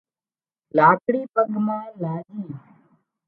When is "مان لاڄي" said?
1.65-2.41